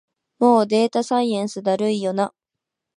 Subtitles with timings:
[0.39, 2.33] もうデータサイエンスだるいよな